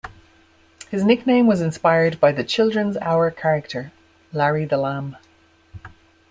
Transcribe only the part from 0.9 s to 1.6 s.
nickname